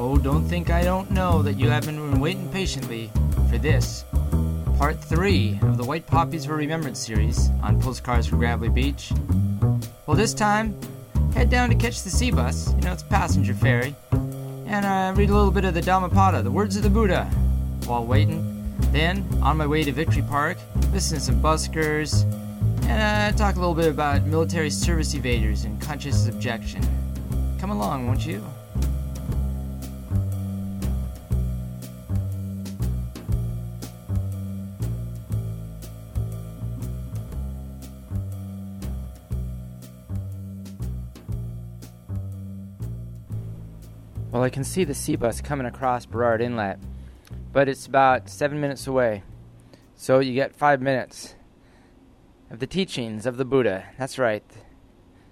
Oh, 0.00 0.16
don't 0.16 0.44
think 0.44 0.70
I 0.70 0.84
don't 0.84 1.10
know 1.10 1.42
that 1.42 1.58
you 1.58 1.68
have 1.70 1.84
been 1.84 2.20
waiting 2.20 2.48
patiently 2.50 3.10
for 3.50 3.58
this. 3.58 4.04
Part 4.76 5.02
3 5.02 5.58
of 5.62 5.76
the 5.76 5.82
White 5.82 6.06
Poppies 6.06 6.46
for 6.46 6.54
Remembrance 6.54 7.00
series 7.00 7.50
on 7.64 7.80
Postcards 7.80 8.28
from 8.28 8.38
Gravelly 8.38 8.68
Beach. 8.68 9.10
Well, 10.06 10.16
this 10.16 10.34
time, 10.34 10.78
head 11.34 11.50
down 11.50 11.68
to 11.70 11.74
catch 11.74 12.04
the 12.04 12.10
sea 12.10 12.30
bus, 12.30 12.72
you 12.74 12.82
know, 12.82 12.92
it's 12.92 13.02
a 13.02 13.06
passenger 13.06 13.54
ferry, 13.54 13.96
and 14.66 14.86
uh, 14.86 15.18
read 15.18 15.30
a 15.30 15.34
little 15.34 15.50
bit 15.50 15.64
of 15.64 15.74
the 15.74 15.82
Dhammapada, 15.82 16.42
the 16.42 16.50
words 16.50 16.76
of 16.76 16.84
the 16.84 16.90
Buddha, 16.90 17.24
while 17.86 18.04
waiting. 18.04 18.54
Then, 18.92 19.26
on 19.42 19.56
my 19.56 19.66
way 19.66 19.82
to 19.82 19.90
Victory 19.90 20.22
Park, 20.22 20.58
listen 20.92 21.18
to 21.18 21.24
some 21.24 21.42
buskers, 21.42 22.22
and 22.84 23.34
uh, 23.34 23.36
talk 23.36 23.56
a 23.56 23.58
little 23.58 23.74
bit 23.74 23.88
about 23.88 24.24
military 24.26 24.70
service 24.70 25.12
evaders 25.16 25.64
and 25.64 25.80
conscious 25.80 26.28
objection. 26.28 26.86
Come 27.58 27.70
along, 27.70 28.06
won't 28.06 28.24
you? 28.24 28.44
Well, 44.30 44.42
I 44.42 44.50
can 44.50 44.62
see 44.62 44.84
the 44.84 44.92
sea 44.94 45.16
bus 45.16 45.40
coming 45.40 45.66
across 45.66 46.04
Burrard 46.04 46.42
Inlet, 46.42 46.78
but 47.50 47.66
it's 47.66 47.86
about 47.86 48.28
seven 48.28 48.60
minutes 48.60 48.86
away. 48.86 49.22
So 49.94 50.18
you 50.18 50.34
get 50.34 50.54
five 50.54 50.82
minutes 50.82 51.34
of 52.50 52.58
the 52.58 52.66
teachings 52.66 53.24
of 53.24 53.38
the 53.38 53.46
Buddha. 53.46 53.86
That's 53.98 54.18
right. 54.18 54.44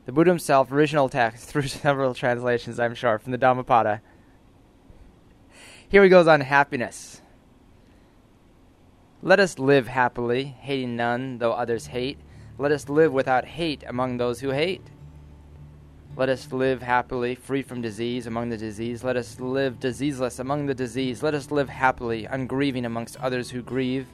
The 0.07 0.13
Buddha 0.13 0.31
himself, 0.31 0.73
original 0.73 1.11
text, 1.11 1.45
through 1.49 1.69
several 1.69 2.15
translations, 2.15 2.81
I'm 2.81 2.95
sure, 2.95 3.19
from 3.19 3.33
the 3.33 3.39
Dhammapada. 3.39 4.01
Here 5.87 6.03
he 6.03 6.09
goes 6.09 6.27
on 6.27 6.41
happiness. 6.41 7.21
Let 9.21 9.41
us 9.41 9.59
live 9.59 9.89
happily, 9.89 10.45
hating 10.45 10.97
none, 10.97 11.37
though 11.37 11.53
others 11.53 11.89
hate. 11.89 12.19
Let 12.57 12.73
us 12.73 12.89
live 12.89 13.13
without 13.13 13.45
hate 13.45 13.85
among 13.87 14.17
those 14.17 14.41
who 14.41 14.51
hate. 14.53 14.83
Let 16.17 16.31
us 16.31 16.51
live 16.51 16.81
happily, 16.81 17.35
free 17.35 17.61
from 17.61 17.83
disease 17.83 18.27
among 18.27 18.49
the 18.49 18.57
disease. 18.57 19.05
Let 19.05 19.19
us 19.19 19.39
live 19.39 19.79
diseaseless 19.79 20.41
among 20.41 20.65
the 20.65 20.73
disease. 20.73 21.23
Let 21.23 21.35
us 21.35 21.51
live 21.51 21.69
happily, 21.69 22.25
ungrieving 22.25 22.87
amongst 22.87 23.21
others 23.21 23.51
who 23.51 23.61
grieve. 23.61 24.07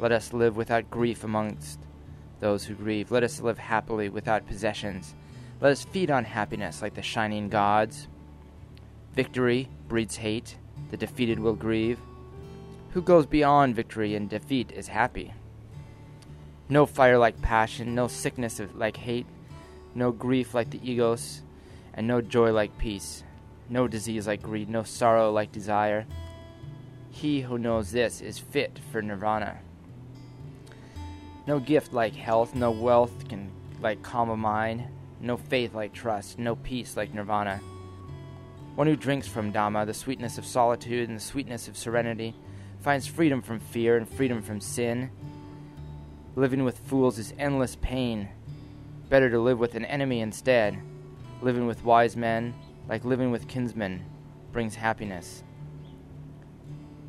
Let 0.00 0.10
us 0.10 0.32
live 0.32 0.56
without 0.56 0.90
grief 0.90 1.22
amongst 1.22 1.78
those 2.40 2.64
who 2.64 2.74
grieve. 2.74 3.12
Let 3.12 3.22
us 3.22 3.40
live 3.40 3.58
happily 3.58 4.08
without 4.08 4.48
possessions. 4.48 5.14
Let 5.60 5.70
us 5.70 5.84
feed 5.84 6.10
on 6.10 6.24
happiness 6.24 6.82
like 6.82 6.94
the 6.94 7.02
shining 7.02 7.48
gods. 7.48 8.08
Victory 9.14 9.68
breeds 9.86 10.16
hate. 10.16 10.56
The 10.90 10.96
defeated 10.96 11.38
will 11.38 11.54
grieve. 11.54 12.00
Who 12.94 13.00
goes 13.00 13.26
beyond 13.26 13.76
victory 13.76 14.16
and 14.16 14.28
defeat 14.28 14.72
is 14.72 14.88
happy. 14.88 15.32
No 16.68 16.84
fire 16.84 17.16
like 17.16 17.40
passion, 17.42 17.94
no 17.94 18.08
sickness 18.08 18.60
like 18.74 18.96
hate 18.96 19.26
no 19.94 20.12
grief 20.12 20.54
like 20.54 20.70
the 20.70 20.80
egos, 20.88 21.42
and 21.94 22.06
no 22.06 22.20
joy 22.20 22.52
like 22.52 22.78
peace, 22.78 23.24
no 23.68 23.88
disease 23.88 24.26
like 24.26 24.42
greed, 24.42 24.68
no 24.68 24.82
sorrow 24.82 25.30
like 25.30 25.52
desire. 25.52 26.06
He 27.10 27.42
who 27.42 27.58
knows 27.58 27.92
this 27.92 28.20
is 28.20 28.38
fit 28.38 28.78
for 28.90 29.02
nirvana. 29.02 29.58
No 31.46 31.58
gift 31.58 31.92
like 31.92 32.14
health, 32.14 32.54
no 32.54 32.70
wealth 32.70 33.28
can 33.28 33.50
like 33.80 34.02
calm 34.02 34.30
a 34.30 34.36
mind, 34.36 34.84
no 35.20 35.36
faith 35.36 35.74
like 35.74 35.92
trust, 35.92 36.38
no 36.38 36.56
peace 36.56 36.96
like 36.96 37.12
nirvana. 37.12 37.60
One 38.74 38.86
who 38.86 38.96
drinks 38.96 39.28
from 39.28 39.52
Dhamma, 39.52 39.84
the 39.84 39.92
sweetness 39.92 40.38
of 40.38 40.46
solitude 40.46 41.08
and 41.08 41.18
the 41.18 41.22
sweetness 41.22 41.68
of 41.68 41.76
serenity, 41.76 42.34
finds 42.80 43.06
freedom 43.06 43.42
from 43.42 43.60
fear 43.60 43.96
and 43.96 44.08
freedom 44.08 44.40
from 44.40 44.60
sin. 44.60 45.10
Living 46.34 46.64
with 46.64 46.78
fools 46.78 47.18
is 47.18 47.34
endless 47.38 47.76
pain, 47.76 48.30
better 49.12 49.28
to 49.28 49.38
live 49.38 49.58
with 49.58 49.74
an 49.74 49.84
enemy 49.84 50.20
instead. 50.20 50.74
Living 51.42 51.66
with 51.66 51.84
wise 51.84 52.16
men, 52.16 52.54
like 52.88 53.04
living 53.04 53.30
with 53.30 53.46
kinsmen, 53.46 54.02
brings 54.52 54.74
happiness. 54.74 55.44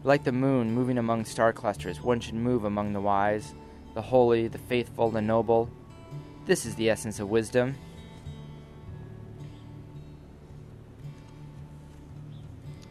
Like 0.04 0.26
the 0.26 0.34
moon 0.34 0.74
moving 0.74 0.98
among 0.98 1.24
star 1.24 1.54
clusters, 1.54 2.02
one 2.02 2.20
should 2.20 2.34
move 2.34 2.66
among 2.66 2.92
the 2.92 3.00
wise, 3.00 3.56
the 3.94 4.02
holy, 4.02 4.50
the 4.50 4.58
faithful, 4.58 5.12
the 5.12 5.22
noble. 5.22 5.70
This 6.46 6.66
is 6.66 6.76
the 6.76 6.90
essence 6.90 7.22
of 7.22 7.30
wisdom. 7.30 7.76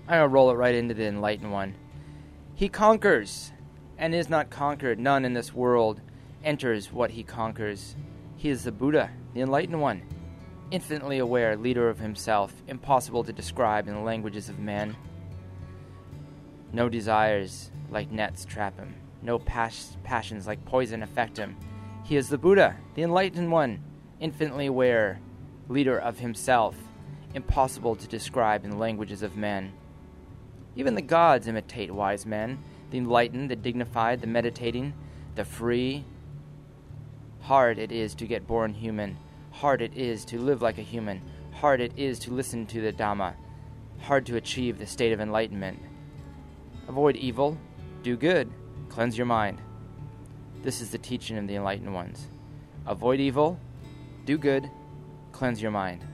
To 0.09 0.27
roll 0.27 0.51
it 0.51 0.55
right 0.55 0.75
into 0.75 0.95
the 0.95 1.05
enlightened 1.05 1.53
one. 1.53 1.75
He 2.55 2.71
conquers, 2.71 3.53
and 3.99 4.15
is 4.15 4.31
not 4.31 4.49
conquered. 4.49 4.99
None 4.99 5.27
in 5.27 5.35
this 5.35 5.53
world 5.53 6.01
enters 6.43 6.91
what 6.91 7.11
he 7.11 7.23
conquers. 7.23 7.95
He 8.43 8.51
is 8.51 8.65
the 8.65 8.73
Buddha, 8.73 9.09
the 9.35 9.41
Enlightened 9.41 9.81
One, 9.81 10.03
infinitely 10.73 11.21
aware, 11.21 11.57
leader 11.57 11.89
of 11.89 12.01
himself, 12.01 12.53
impossible 12.67 13.23
to 13.23 13.33
describe 13.33 13.87
in 13.87 13.95
the 13.95 14.01
languages 14.01 14.49
of 14.49 14.59
men. 14.59 14.97
No 16.73 16.89
desires 16.89 17.71
like 17.89 18.11
nets 18.11 18.45
trap 18.45 18.81
him, 18.81 18.97
no 19.23 19.39
pas- 19.39 19.97
passions 20.03 20.49
like 20.49 20.65
poison 20.65 21.05
affect 21.05 21.37
him. 21.37 21.57
He 22.03 22.17
is 22.17 22.31
the 22.31 22.37
Buddha, 22.37 22.75
the 22.97 23.05
Enlightened 23.05 23.53
One, 23.53 23.81
infinitely 24.19 24.67
aware, 24.67 25.21
leader 25.69 25.97
of 25.97 26.19
himself, 26.19 26.75
impossible 27.35 27.95
to 27.95 28.09
describe 28.09 28.65
in 28.65 28.71
the 28.71 28.77
languages 28.77 29.23
of 29.23 29.37
men. 29.37 29.73
Even 30.75 30.97
the 30.97 31.01
gods 31.01 31.47
imitate 31.47 31.93
wise 31.93 32.27
men, 32.27 32.59
the 32.91 32.99
enlightened, 32.99 33.53
the 33.53 33.55
dignified, 33.55 34.21
the 34.21 34.27
meditating, 34.27 34.95
the 35.37 35.45
free, 35.45 36.05
Hard 37.43 37.79
it 37.79 37.91
is 37.91 38.15
to 38.15 38.27
get 38.27 38.47
born 38.47 38.73
human. 38.73 39.17
Hard 39.51 39.83
it 39.83 39.97
is 39.97 40.25
to 40.27 40.39
live 40.39 40.63
like 40.63 40.79
a 40.79 40.83
human. 40.83 41.21
Hard 41.53 41.81
it 41.81 41.93
is 41.97 42.19
to 42.21 42.33
listen 42.33 42.67
to 42.67 42.81
the 42.81 42.93
Dhamma. 42.93 43.35
Hard 44.01 44.25
to 44.27 44.37
achieve 44.37 44.79
the 44.79 44.87
state 44.87 45.13
of 45.13 45.21
enlightenment. 45.21 45.81
Avoid 46.89 47.17
evil, 47.17 47.59
do 48.03 48.17
good, 48.17 48.51
cleanse 48.89 49.19
your 49.19 49.27
mind. 49.27 49.61
This 50.63 50.81
is 50.81 50.91
the 50.91 50.99
teaching 50.99 51.37
of 51.37 51.49
the 51.49 51.57
enlightened 51.57 51.93
ones. 51.93 52.29
Avoid 52.87 53.19
evil, 53.19 53.59
do 54.25 54.39
good, 54.39 54.71
cleanse 55.33 55.61
your 55.61 55.73
mind. 55.73 56.05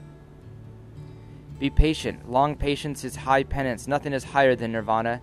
Be 1.59 1.69
patient. 1.69 2.31
Long 2.31 2.55
patience 2.55 3.05
is 3.05 3.17
high 3.17 3.43
penance. 3.43 3.87
Nothing 3.87 4.13
is 4.13 4.25
higher 4.25 4.55
than 4.55 4.73
nirvana. 4.73 5.21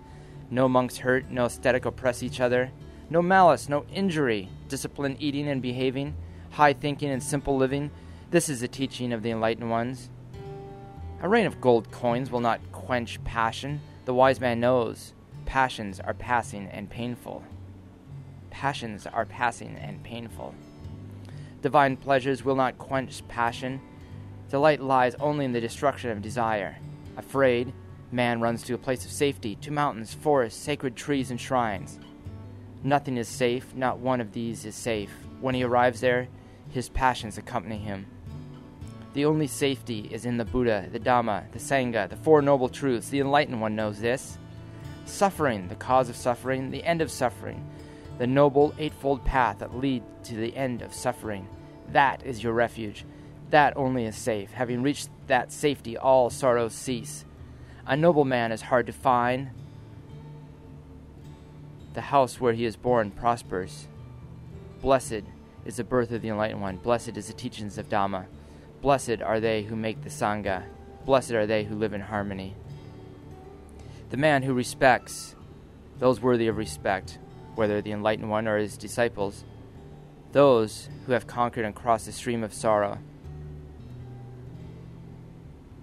No 0.52 0.68
monks 0.68 0.98
hurt, 0.98 1.32
no 1.32 1.46
ascetic 1.46 1.86
oppress 1.86 2.22
each 2.22 2.40
other. 2.40 2.72
No 3.10 3.22
malice, 3.22 3.70
no 3.70 3.86
injury, 3.94 4.50
disciplined 4.68 5.18
eating 5.20 5.48
and 5.48 5.62
behaving, 5.62 6.16
high 6.52 6.74
thinking 6.74 7.10
and 7.10 7.22
simple 7.22 7.58
living. 7.58 7.92
This 8.32 8.50
is 8.50 8.62
the 8.62 8.68
teaching 8.68 9.14
of 9.14 9.24
the 9.24 9.32
enlightened 9.32 9.70
ones. 9.70 10.10
A 11.22 11.30
rain 11.30 11.46
of 11.46 11.62
gold 11.62 11.92
coins 11.92 12.30
will 12.30 12.40
not 12.40 12.60
quench 12.72 13.24
passion. 13.24 13.82
The 14.06 14.14
wise 14.14 14.40
man 14.40 14.60
knows 14.60 15.14
passions 15.46 16.00
are 16.00 16.14
passing 16.14 16.68
and 16.68 16.90
painful. 16.90 17.44
Passions 18.50 19.06
are 19.08 19.26
passing 19.26 19.76
and 19.76 20.04
painful. 20.04 20.56
Divine 21.62 21.98
pleasures 21.98 22.44
will 22.44 22.56
not 22.56 22.78
quench 22.78 23.28
passion. 23.28 23.82
Delight 24.50 24.82
lies 24.82 25.16
only 25.16 25.46
in 25.46 25.52
the 25.52 25.62
destruction 25.62 26.12
of 26.12 26.22
desire. 26.22 26.78
Afraid, 27.18 27.74
man 28.12 28.40
runs 28.40 28.64
to 28.64 28.74
a 28.74 28.78
place 28.78 29.04
of 29.04 29.12
safety, 29.12 29.56
to 29.56 29.72
mountains, 29.72 30.14
forests, 30.14 30.62
sacred 30.62 30.96
trees, 30.96 31.32
and 31.32 31.42
shrines. 31.42 32.00
Nothing 32.86 33.18
is 33.18 33.28
safe, 33.28 33.74
not 33.74 33.98
one 33.98 34.22
of 34.22 34.32
these 34.32 34.64
is 34.64 34.76
safe. 34.76 35.10
When 35.42 35.56
he 35.56 35.64
arrives 35.64 36.02
there, 36.02 36.28
his 36.70 36.88
passions 36.88 37.36
accompany 37.36 37.80
him. 37.80 38.06
The 39.14 39.26
only 39.26 39.48
safety 39.48 40.08
is 40.12 40.24
in 40.24 40.38
the 40.38 40.46
Buddha, 40.46 40.88
the 40.92 41.00
Dhamma, 41.00 41.52
the 41.52 41.58
Sangha, 41.58 42.08
the 42.08 42.16
Four 42.16 42.44
Noble 42.44 42.70
Truths. 42.70 43.10
The 43.10 43.22
enlightened 43.22 43.60
one 43.60 43.76
knows 43.76 44.00
this. 44.00 44.38
Suffering, 45.06 45.68
the 45.68 45.74
cause 45.74 46.10
of 46.10 46.16
suffering, 46.16 46.70
the 46.70 46.84
end 46.84 47.02
of 47.02 47.10
suffering, 47.10 47.68
the 48.20 48.28
noble 48.28 48.76
eightfold 48.78 49.26
path 49.26 49.58
that 49.58 49.76
leads 49.76 50.06
to 50.26 50.36
the 50.36 50.56
end 50.56 50.84
of 50.84 50.94
suffering. 50.94 51.50
That 51.92 52.24
is 52.24 52.44
your 52.44 52.54
refuge. 52.54 53.04
That 53.50 53.76
only 53.76 54.06
is 54.06 54.16
safe. 54.16 54.52
Having 54.52 54.84
reached 54.84 55.10
that 55.26 55.52
safety, 55.52 55.98
all 55.98 56.30
sorrows 56.30 56.76
cease. 56.76 57.26
A 57.88 57.98
noble 57.98 58.26
man 58.26 58.52
is 58.52 58.62
hard 58.62 58.86
to 58.86 58.94
find, 58.94 59.50
the 61.96 62.02
house 62.02 62.40
where 62.40 62.54
he 62.54 62.66
is 62.66 62.76
born 62.76 63.10
prospers. 63.10 63.88
Blessed 64.82 65.24
is 65.66 65.78
the 65.78 65.84
birth 65.84 66.12
of 66.12 66.22
the 66.22 66.28
Enlightened 66.28 66.62
One. 66.62 66.78
Blessed 66.78 67.18
is 67.18 67.28
the 67.28 67.34
teachings 67.34 67.78
of 67.78 67.90
Dhamma. 67.90 68.26
Blessed 68.82 69.22
are 69.22 69.40
they 69.40 69.64
who 69.64 69.76
make 69.76 70.04
the 70.04 70.10
Sangha. 70.10 70.64
Blessed 71.06 71.32
are 71.32 71.48
they 71.48 71.64
who 71.64 71.76
live 71.76 71.94
in 71.94 72.02
harmony. 72.02 72.56
The 74.12 74.18
man 74.18 74.44
who 74.44 74.54
respects 74.54 75.36
those 75.98 76.22
worthy 76.22 76.48
of 76.48 76.58
respect, 76.58 77.18
whether 77.56 77.82
the 77.82 77.94
Enlightened 77.94 78.30
One 78.30 78.48
or 78.48 78.58
his 78.58 78.78
disciples, 78.78 79.44
those 80.34 80.90
who 81.06 81.14
have 81.14 81.26
conquered 81.26 81.66
and 81.66 81.74
crossed 81.74 82.06
the 82.06 82.12
stream 82.12 82.44
of 82.44 82.54
sorrow. 82.54 83.00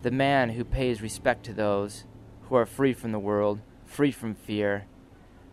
The 0.02 0.10
man 0.10 0.50
who 0.50 0.64
pays 0.64 1.00
respect 1.00 1.44
to 1.46 1.54
those 1.54 2.04
who 2.42 2.56
are 2.56 2.66
free 2.66 2.92
from 2.92 3.12
the 3.12 3.18
world, 3.18 3.60
free 3.86 4.10
from 4.12 4.34
fear. 4.34 4.84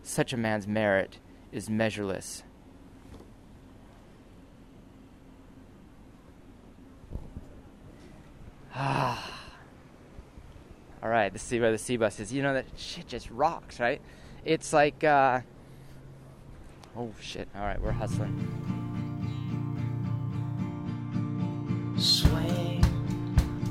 Such 0.02 0.32
a 0.32 0.36
man's 0.36 0.66
merit 0.66 1.18
is 1.52 1.68
measureless. 1.68 2.42
Ah. 8.74 9.40
All 11.02 11.08
right, 11.08 11.32
let's 11.32 11.42
see 11.42 11.58
where 11.60 11.72
the 11.72 11.78
sea 11.78 11.96
bus 11.96 12.20
is. 12.20 12.32
You 12.32 12.42
know 12.42 12.54
that 12.54 12.66
shit 12.76 13.08
just 13.08 13.30
rocks, 13.30 13.80
right? 13.80 14.00
It's 14.44 14.72
like, 14.72 15.02
uh, 15.02 15.40
oh 16.96 17.12
shit. 17.20 17.48
All 17.54 17.62
right, 17.62 17.80
we're 17.80 17.92
hustling. 17.92 18.36
Swing 21.98 22.80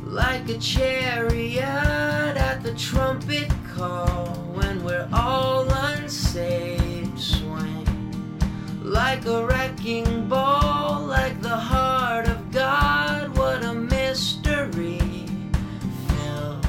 like 0.05 0.49
a 0.49 0.57
chariot 0.57 1.63
at 1.63 2.63
the 2.63 2.73
trumpet 2.73 3.49
call 3.75 4.27
when 4.53 4.83
we're 4.83 5.07
all 5.13 5.58
unsaved. 6.09 7.19
Swing 7.19 7.85
like 8.81 9.25
a 9.25 9.45
wrecking 9.45 10.27
ball, 10.27 11.06
like 11.06 11.39
the 11.39 11.56
heart 11.56 12.27
of 12.27 12.51
God. 12.51 13.38
What 13.38 13.63
a 13.63 13.75
mystery 13.75 15.00
filled 16.07 16.65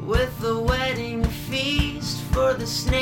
with 0.00 0.32
the 0.40 0.58
wedding 0.58 1.24
feast 1.24 2.22
for 2.32 2.54
the 2.54 2.66
snakes 2.66 2.97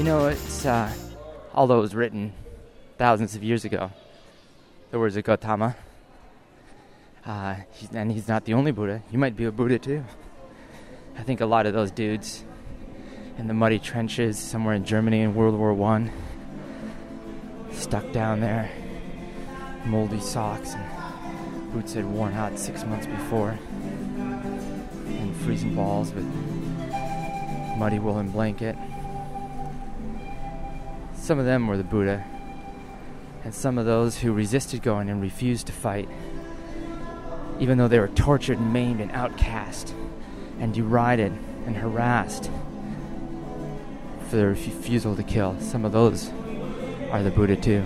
You 0.00 0.06
know, 0.06 0.28
it's 0.28 0.64
uh, 0.64 0.90
although 1.52 1.76
it 1.76 1.82
was 1.82 1.94
written 1.94 2.32
thousands 2.96 3.34
of 3.36 3.44
years 3.44 3.66
ago, 3.66 3.92
the 4.90 4.98
words 4.98 5.14
of 5.14 5.24
Gautama. 5.24 5.76
Uh, 7.26 7.56
he's, 7.72 7.90
and 7.90 8.10
he's 8.10 8.26
not 8.26 8.46
the 8.46 8.54
only 8.54 8.72
Buddha. 8.72 9.02
You 9.10 9.18
might 9.18 9.36
be 9.36 9.44
a 9.44 9.52
Buddha 9.52 9.78
too. 9.78 10.02
I 11.18 11.22
think 11.22 11.42
a 11.42 11.44
lot 11.44 11.66
of 11.66 11.74
those 11.74 11.90
dudes 11.90 12.44
in 13.36 13.46
the 13.46 13.52
muddy 13.52 13.78
trenches 13.78 14.38
somewhere 14.38 14.72
in 14.72 14.86
Germany 14.86 15.20
in 15.20 15.34
World 15.34 15.54
War 15.54 15.74
One, 15.74 16.10
stuck 17.70 18.10
down 18.10 18.40
there, 18.40 18.70
moldy 19.84 20.20
socks 20.20 20.72
and 20.72 21.72
boots 21.74 21.92
had 21.92 22.06
worn 22.06 22.32
out 22.32 22.58
six 22.58 22.86
months 22.86 23.06
before, 23.06 23.58
and 23.70 25.36
freezing 25.42 25.74
balls 25.74 26.10
with 26.14 26.24
muddy 27.76 27.98
woolen 27.98 28.30
blanket. 28.30 28.76
Some 31.30 31.38
of 31.38 31.44
them 31.44 31.68
were 31.68 31.76
the 31.76 31.84
Buddha, 31.84 32.24
and 33.44 33.54
some 33.54 33.78
of 33.78 33.86
those 33.86 34.18
who 34.18 34.32
resisted 34.32 34.82
going 34.82 35.08
and 35.08 35.22
refused 35.22 35.68
to 35.68 35.72
fight, 35.72 36.08
even 37.60 37.78
though 37.78 37.86
they 37.86 38.00
were 38.00 38.08
tortured 38.08 38.58
and 38.58 38.72
maimed 38.72 39.00
and 39.00 39.12
outcast 39.12 39.94
and 40.58 40.74
derided 40.74 41.32
and 41.66 41.76
harassed 41.76 42.50
for 44.28 44.34
their 44.34 44.48
refusal 44.48 45.14
to 45.14 45.22
kill. 45.22 45.54
Some 45.60 45.84
of 45.84 45.92
those 45.92 46.32
are 47.12 47.22
the 47.22 47.30
Buddha 47.30 47.54
too. 47.54 47.84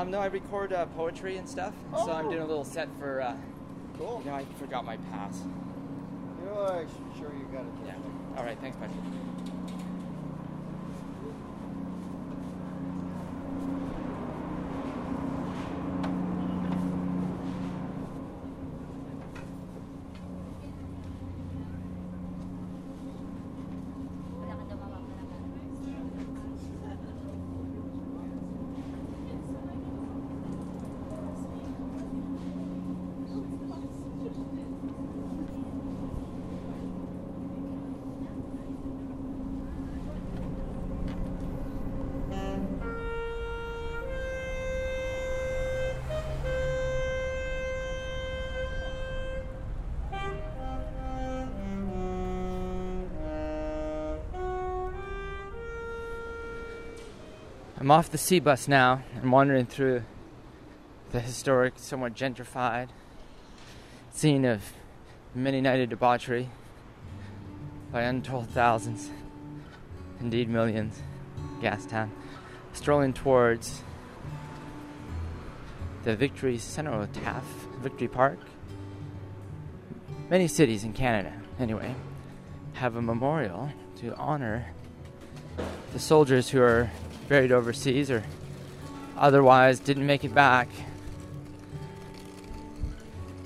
Um, 0.00 0.10
no, 0.10 0.18
I 0.18 0.26
record 0.26 0.72
uh, 0.72 0.86
poetry 0.86 1.36
and 1.36 1.46
stuff, 1.46 1.74
so 1.92 2.10
I'm 2.10 2.24
Oh. 2.26 2.30
doing 2.30 2.42
a 2.42 2.46
little 2.46 2.64
set 2.64 2.88
for. 2.98 3.20
Uh, 3.20 3.36
Cool. 3.98 4.22
you 4.24 4.30
know, 4.30 4.36
I 4.36 4.46
forgot 4.58 4.82
my 4.82 4.96
pass. 5.12 5.42
You 5.42 6.46
know, 6.46 6.64
I'm 6.64 6.88
sure 7.18 7.30
you 7.34 7.44
got 7.52 7.66
it. 7.66 7.72
Yeah. 7.84 8.38
All 8.38 8.44
right. 8.44 8.58
Thanks, 8.62 8.78
Patrick. 8.78 8.96
I'm 57.80 57.90
off 57.90 58.10
the 58.10 58.18
sea 58.18 58.40
bus 58.40 58.68
now 58.68 59.02
and 59.14 59.32
wandering 59.32 59.64
through 59.64 60.02
the 61.12 61.20
historic, 61.20 61.72
somewhat 61.76 62.12
gentrified 62.14 62.88
scene 64.12 64.44
of 64.44 64.74
many 65.34 65.62
nighted 65.62 65.88
debauchery 65.88 66.50
by 67.90 68.02
untold 68.02 68.50
thousands, 68.50 69.08
indeed 70.20 70.50
millions, 70.50 71.00
Gastown, 71.62 72.10
strolling 72.74 73.14
towards 73.14 73.82
the 76.02 76.14
Victory 76.14 76.58
Cenotaph, 76.58 77.46
Victory 77.80 78.08
Park. 78.08 78.40
Many 80.28 80.48
cities 80.48 80.84
in 80.84 80.92
Canada, 80.92 81.32
anyway, 81.58 81.94
have 82.74 82.96
a 82.96 83.00
memorial 83.00 83.70
to 84.00 84.14
honor 84.16 84.66
the 85.94 85.98
soldiers 85.98 86.50
who 86.50 86.60
are 86.60 86.90
buried 87.30 87.52
overseas 87.52 88.10
or 88.10 88.24
otherwise 89.16 89.78
didn't 89.78 90.04
make 90.04 90.24
it 90.24 90.34
back. 90.34 90.68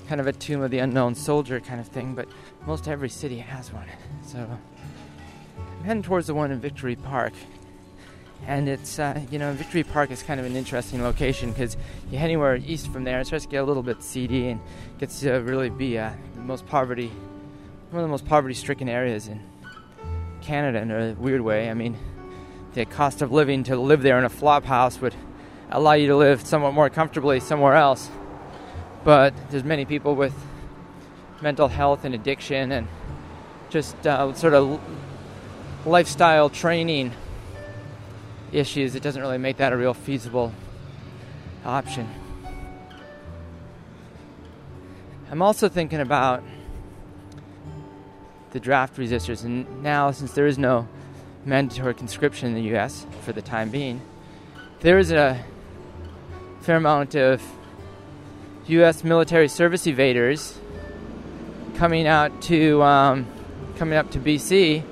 Kind 0.07 0.19
of 0.19 0.25
a 0.25 0.33
tomb 0.33 0.61
of 0.63 0.71
the 0.71 0.79
unknown 0.79 1.13
soldier 1.13 1.59
kind 1.59 1.79
of 1.79 1.87
thing, 1.87 2.15
but 2.15 2.27
most 2.65 2.87
every 2.87 3.09
city 3.09 3.37
has 3.37 3.71
one. 3.71 3.85
So 4.25 4.39
I'm 4.39 5.83
heading 5.83 6.01
towards 6.01 6.25
the 6.25 6.33
one 6.33 6.49
in 6.49 6.59
Victory 6.59 6.95
Park. 6.95 7.33
And 8.47 8.67
it's, 8.67 8.97
uh, 8.97 9.21
you 9.29 9.37
know, 9.37 9.53
Victory 9.53 9.83
Park 9.83 10.09
is 10.09 10.23
kind 10.23 10.39
of 10.39 10.47
an 10.47 10.55
interesting 10.55 11.03
location 11.03 11.51
because 11.51 11.77
you 12.09 12.17
head 12.17 12.25
anywhere 12.25 12.55
east 12.55 12.91
from 12.91 13.03
there, 13.03 13.19
it 13.19 13.27
starts 13.27 13.45
to 13.45 13.51
get 13.51 13.57
a 13.57 13.65
little 13.65 13.83
bit 13.83 14.01
seedy 14.01 14.47
and 14.47 14.59
gets 14.97 15.19
to 15.19 15.31
really 15.33 15.69
be 15.69 15.99
uh, 15.99 16.11
the 16.33 16.41
most 16.41 16.65
poverty, 16.65 17.11
one 17.91 18.01
of 18.01 18.07
the 18.07 18.11
most 18.11 18.25
poverty 18.25 18.55
stricken 18.55 18.89
areas 18.89 19.27
in 19.27 19.39
Canada 20.41 20.79
in 20.79 20.89
a 20.89 21.13
weird 21.19 21.41
way. 21.41 21.69
I 21.69 21.75
mean, 21.75 21.95
the 22.75 22.85
cost 22.85 23.21
of 23.21 23.31
living 23.31 23.63
to 23.63 23.77
live 23.77 24.01
there 24.01 24.19
in 24.19 24.25
a 24.25 24.29
flop 24.29 24.65
house 24.65 24.99
would 24.99 25.15
allow 25.71 25.93
you 25.93 26.07
to 26.07 26.15
live 26.15 26.45
somewhat 26.45 26.73
more 26.73 26.89
comfortably 26.89 27.39
somewhere 27.39 27.73
else. 27.73 28.09
But 29.05 29.33
there's 29.49 29.63
many 29.63 29.85
people 29.85 30.13
with 30.13 30.33
mental 31.41 31.69
health 31.69 32.03
and 32.03 32.13
addiction 32.13 32.73
and 32.73 32.87
just 33.69 33.95
uh, 34.05 34.33
sort 34.33 34.53
of 34.53 34.81
lifestyle 35.85 36.49
training 36.49 37.13
issues. 38.51 38.93
It 38.93 39.01
doesn't 39.01 39.21
really 39.21 39.37
make 39.37 39.55
that 39.57 39.71
a 39.71 39.77
real 39.77 39.93
feasible 39.93 40.53
option. 41.63 42.09
I'm 45.31 45.41
also 45.41 45.69
thinking 45.69 46.01
about 46.01 46.43
the 48.51 48.59
draft 48.59 48.97
resisters, 48.97 49.43
and 49.43 49.81
now 49.81 50.11
since 50.11 50.33
there 50.33 50.45
is 50.45 50.57
no 50.57 50.89
mandatory 51.45 51.93
conscription 51.93 52.49
in 52.49 52.55
the 52.55 52.69
U.S. 52.71 53.05
for 53.21 53.31
the 53.31 53.41
time 53.41 53.69
being, 53.69 54.01
there 54.79 54.97
is 54.97 55.11
a 55.11 55.43
fair 56.61 56.77
amount 56.77 57.15
of 57.15 57.41
U.S. 58.67 59.03
military 59.03 59.47
service 59.47 59.85
evaders 59.85 60.55
coming 61.75 62.07
out 62.07 62.41
to 62.43 62.81
um, 62.81 63.27
coming 63.77 63.97
up 63.97 64.09
to 64.11 64.19
BC 64.19 64.83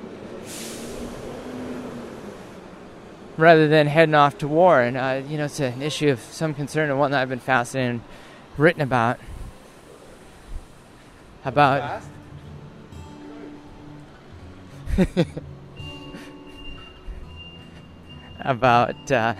rather 3.37 3.67
than 3.67 3.87
heading 3.87 4.15
off 4.15 4.37
to 4.39 4.47
war. 4.47 4.81
And 4.81 4.97
uh, 4.97 5.21
you 5.27 5.37
know, 5.37 5.45
it's 5.45 5.59
an 5.59 5.81
issue 5.81 6.09
of 6.09 6.19
some 6.19 6.53
concern 6.53 6.89
and 6.89 6.99
one 6.99 7.11
that 7.11 7.21
I've 7.21 7.29
been 7.29 7.39
fascinated 7.39 7.91
and 7.91 8.01
written 8.57 8.81
about. 8.81 9.19
About 11.45 12.01
about 18.43 19.11
uh, 19.11 19.35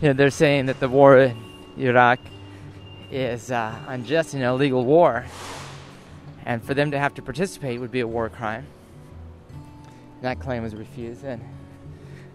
you 0.00 0.08
know 0.08 0.14
they're 0.14 0.30
saying 0.30 0.66
that 0.66 0.80
the 0.80 0.88
war 0.88 1.18
in 1.18 1.36
Iraq 1.78 2.18
is 3.10 3.50
uh, 3.50 3.74
unjust 3.88 4.34
and 4.34 4.42
illegal 4.42 4.84
war, 4.84 5.24
and 6.44 6.62
for 6.62 6.74
them 6.74 6.90
to 6.90 6.98
have 6.98 7.14
to 7.14 7.22
participate 7.22 7.80
would 7.80 7.92
be 7.92 8.00
a 8.00 8.06
war 8.06 8.28
crime. 8.28 8.66
That 10.22 10.40
claim 10.40 10.62
was 10.62 10.74
refused, 10.74 11.24
and 11.24 11.42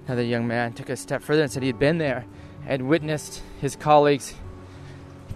another 0.06 0.24
young 0.24 0.48
man 0.48 0.74
took 0.74 0.90
a 0.90 0.96
step 0.96 1.22
further 1.22 1.44
and 1.44 1.52
said 1.52 1.64
he 1.64 1.68
had 1.68 1.80
been 1.80 1.98
there 1.98 2.26
and 2.66 2.88
witnessed 2.88 3.42
his 3.62 3.76
colleagues 3.76 4.34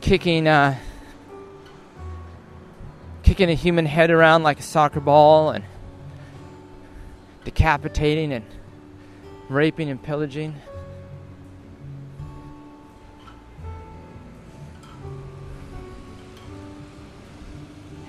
kicking 0.02 0.48
uh, 0.48 0.78
kicking 3.24 3.50
a 3.50 3.54
human 3.54 3.86
head 3.86 4.10
around 4.10 4.44
like 4.44 4.60
a 4.60 4.64
soccer 4.64 5.00
ball 5.00 5.52
and 5.52 5.64
decapitating 7.46 8.34
and 8.34 8.46
raping 9.52 9.90
and 9.90 10.02
pillaging. 10.02 10.56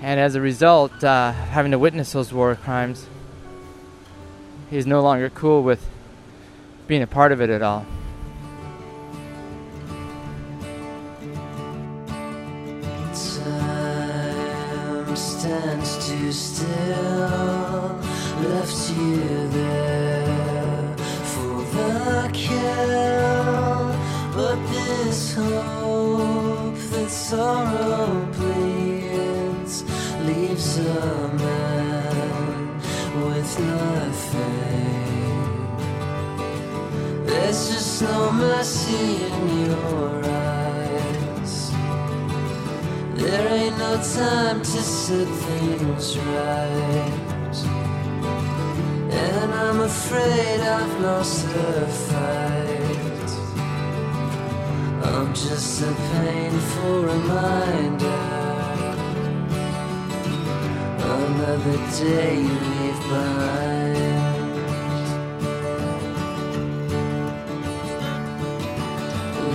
And 0.01 0.19
as 0.19 0.35
a 0.35 0.41
result, 0.41 1.03
uh, 1.03 1.31
having 1.31 1.71
to 1.71 1.79
witness 1.79 2.11
those 2.11 2.33
war 2.33 2.55
crimes, 2.55 3.07
he's 4.69 4.85
no 4.85 5.01
longer 5.01 5.29
cool 5.29 5.63
with 5.63 5.87
being 6.87 7.01
a 7.01 7.07
part 7.07 7.31
of 7.31 7.41
it 7.41 7.49
at 7.49 7.61
all. 7.61 7.85
Time 13.43 15.15
stands 15.15 16.07
too 16.09 16.31
still, 16.31 17.12
sorrow 27.23 28.25
bleeds 28.33 29.83
leaves 30.27 30.77
a 30.77 31.29
man 31.39 32.75
with 33.25 33.59
nothing. 33.59 35.05
There's 37.25 37.69
just 37.71 38.01
no 38.01 38.29
mercy 38.33 39.23
in 39.27 39.65
your 39.67 40.25
eyes. 40.25 41.71
There 43.15 43.47
ain't 43.57 43.77
no 43.77 43.93
time 43.95 44.59
to 44.59 44.81
set 44.99 45.27
things 45.47 46.17
right. 46.17 47.57
And 49.11 49.53
I'm 49.53 49.79
afraid 49.79 50.59
I've 50.59 50.99
lost 50.99 51.47
the 51.53 51.87
fight. 51.87 52.82
I'm 55.23 55.33
just 55.33 55.81
a 55.81 55.93
painful 56.11 57.03
reminder. 57.03 58.21
Another 60.99 61.77
day 61.97 62.35
you 62.41 62.57
leave 62.71 62.99
behind. 63.07 63.97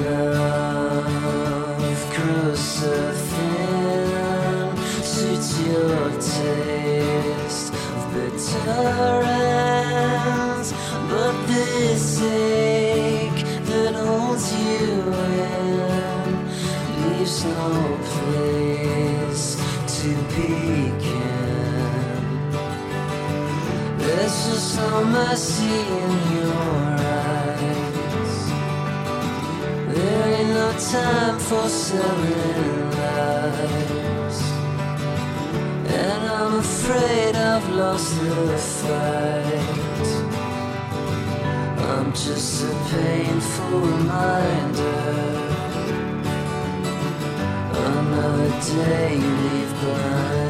Love 0.07 2.03
grows 2.17 2.61
so 2.61 2.95
thin, 3.13 4.77
suits 5.05 5.51
your 5.67 6.05
taste 6.19 7.73
of 7.75 8.17
utterance, 8.97 9.59
but 11.11 11.35
this 11.47 12.21
that 12.21 12.78
holds 14.39 14.53
leaves 17.03 17.45
no 17.45 17.99
place 18.13 19.57
to 20.01 20.09
begin. 20.35 20.99
There's 23.99 24.37
just 24.47 24.77
no 24.77 25.05
mercy 25.05 25.81
in 26.03 26.13
your 26.37 26.55
eyes. 27.25 28.35
There 29.95 30.25
ain't 30.39 30.51
no 30.51 30.73
time 30.93 31.39
for 31.39 31.69
selling 31.69 32.91
lies. 32.91 34.41
And 35.89 36.23
I'm 36.31 36.55
afraid 36.59 37.35
I've 37.37 37.69
lost 37.71 38.21
the 38.21 38.59
fight. 38.59 39.88
I'm 41.91 42.13
just 42.13 42.65
a 42.65 42.75
painful 42.91 43.81
reminder. 43.81 45.39
Another 47.73 48.51
day 48.61 49.15
you 49.15 49.31
leave 49.31 49.73
behind. 49.81 50.48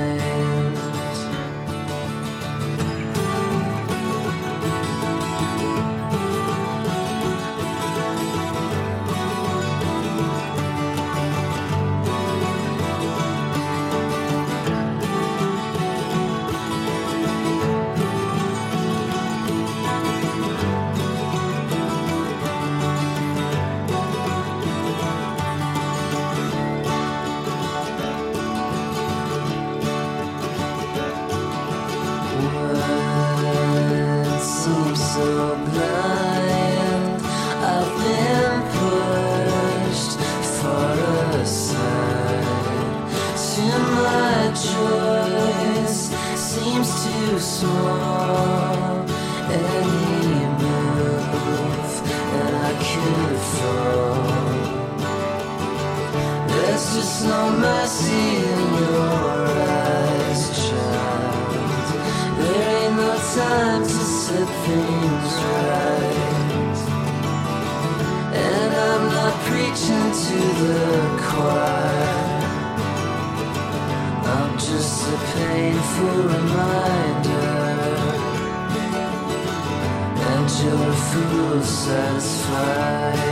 Satisfied. 81.89 83.28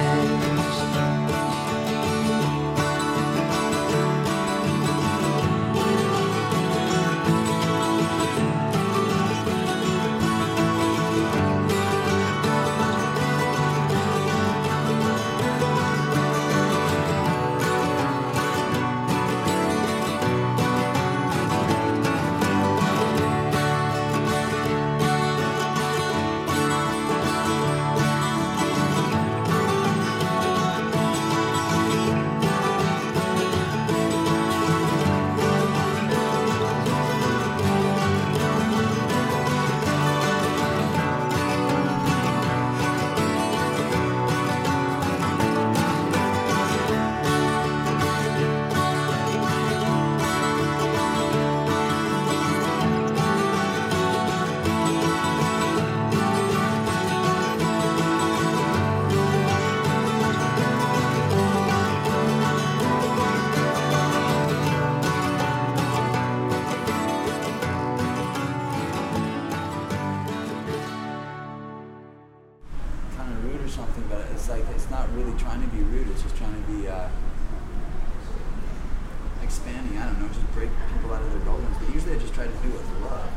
Try 82.37 82.45
to 82.45 82.53
do 82.61 82.69
with 82.69 82.85
love. 83.01 83.33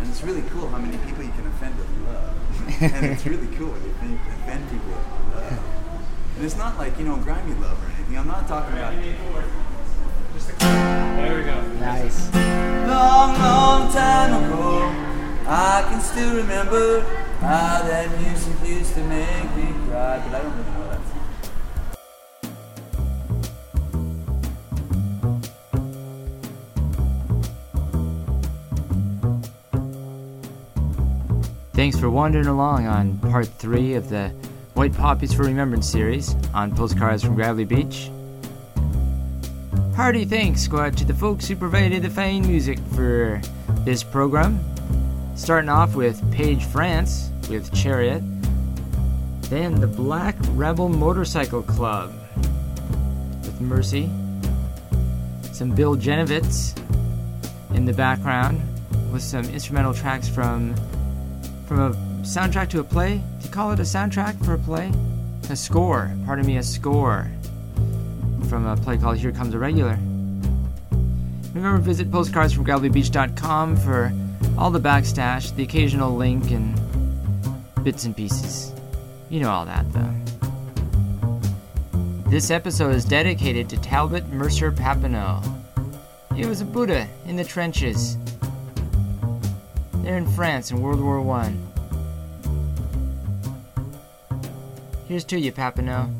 And 0.00 0.08
it's 0.08 0.22
really 0.22 0.40
cool 0.48 0.68
how 0.68 0.78
many 0.78 0.96
people 1.04 1.22
you 1.22 1.32
can 1.32 1.46
offend 1.46 1.76
with 1.76 1.86
love. 2.08 2.32
and 2.80 3.04
it's 3.12 3.26
really 3.26 3.46
cool 3.56 3.72
when 3.76 3.84
you 3.84 3.90
offend, 3.92 4.18
offend 4.40 4.64
people 4.70 4.88
with 4.88 5.04
love. 5.36 5.60
And 6.36 6.44
it's 6.46 6.56
not 6.56 6.78
like 6.78 6.98
you 6.98 7.04
know 7.04 7.16
grimy 7.16 7.52
love 7.60 7.76
or 7.76 7.88
anything. 7.92 8.16
I'm 8.16 8.26
not 8.26 8.48
talking 8.48 8.72
about. 8.72 8.94
There 8.96 9.12
we 11.36 11.44
go. 11.44 11.60
Nice. 11.76 12.32
Long, 12.88 13.36
long 13.36 13.92
time 13.92 14.32
ago, 14.44 14.88
I 15.46 15.84
can 15.90 16.00
still 16.00 16.36
remember 16.36 17.04
how 17.40 17.82
that 17.84 18.18
music 18.18 18.54
used 18.64 18.94
to 18.94 19.04
make 19.04 19.54
me 19.56 19.74
cry. 19.84 20.22
But 20.24 20.34
I 20.34 20.40
don't 20.40 20.56
really 20.56 20.70
know 20.72 20.85
Thanks 31.86 32.00
for 32.00 32.10
wandering 32.10 32.48
along 32.48 32.88
on 32.88 33.16
part 33.18 33.46
three 33.46 33.94
of 33.94 34.08
the 34.08 34.30
White 34.74 34.92
Poppies 34.92 35.32
for 35.32 35.44
Remembrance 35.44 35.88
series 35.88 36.34
on 36.52 36.74
Postcards 36.74 37.22
from 37.22 37.36
Gravelly 37.36 37.64
Beach. 37.64 38.10
Hearty 39.94 40.24
thanks 40.24 40.66
go 40.66 40.80
out 40.80 40.96
to 40.96 41.04
the 41.04 41.14
folks 41.14 41.46
who 41.46 41.54
provided 41.54 42.02
the 42.02 42.10
fine 42.10 42.44
music 42.44 42.80
for 42.92 43.40
this 43.84 44.02
program. 44.02 44.58
Starting 45.36 45.68
off 45.68 45.94
with 45.94 46.20
Page 46.32 46.64
France 46.64 47.30
with 47.48 47.72
Chariot, 47.72 48.24
then 49.42 49.80
the 49.80 49.86
Black 49.86 50.34
Rebel 50.54 50.88
Motorcycle 50.88 51.62
Club 51.62 52.12
with 53.42 53.60
Mercy, 53.60 54.10
some 55.52 55.70
Bill 55.70 55.94
Janovitz 55.94 56.76
in 57.76 57.84
the 57.84 57.92
background 57.92 58.60
with 59.12 59.22
some 59.22 59.44
instrumental 59.44 59.94
tracks 59.94 60.28
from 60.28 60.74
from 61.66 61.80
a 61.80 61.90
soundtrack 62.22 62.70
to 62.70 62.80
a 62.80 62.84
play. 62.84 63.18
Do 63.40 63.46
you 63.46 63.50
call 63.50 63.72
it 63.72 63.80
a 63.80 63.82
soundtrack 63.82 64.44
for 64.44 64.54
a 64.54 64.58
play? 64.58 64.92
A 65.50 65.56
score. 65.56 66.14
Pardon 66.24 66.46
me, 66.46 66.56
a 66.56 66.62
score 66.62 67.30
from 68.48 68.66
a 68.66 68.76
play 68.76 68.96
called 68.96 69.16
Here 69.16 69.32
Comes 69.32 69.54
a 69.54 69.58
Regular. 69.58 69.98
Remember, 71.54 71.78
visit 71.78 72.10
postcardsfromgravellybeach.com 72.10 73.76
for 73.76 74.12
all 74.58 74.70
the 74.70 74.80
backstash, 74.80 75.54
the 75.56 75.62
occasional 75.62 76.14
link, 76.14 76.50
and 76.50 76.78
bits 77.82 78.04
and 78.04 78.16
pieces. 78.16 78.72
You 79.30 79.40
know 79.40 79.50
all 79.50 79.64
that, 79.64 79.90
though. 79.92 80.14
This 82.30 82.50
episode 82.50 82.94
is 82.94 83.04
dedicated 83.04 83.68
to 83.70 83.76
Talbot 83.78 84.26
Mercer 84.28 84.70
Papineau. 84.70 85.42
He 86.34 86.44
was 86.44 86.60
a 86.60 86.64
Buddha 86.64 87.08
in 87.26 87.36
the 87.36 87.44
trenches. 87.44 88.18
They're 90.06 90.18
in 90.18 90.24
France 90.24 90.70
in 90.70 90.80
World 90.80 91.00
War 91.00 91.20
One. 91.20 91.66
Here's 95.08 95.24
to 95.24 95.36
you, 95.36 95.50
Papineau. 95.50 96.14